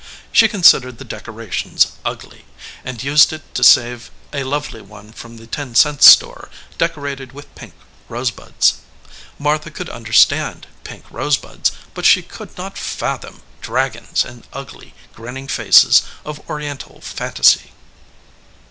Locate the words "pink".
7.53-7.75, 10.83-11.03